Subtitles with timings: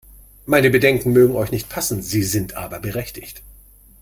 [0.47, 3.43] Meine Bedenken mögen euch nicht passen, sie sind aber berechtigt!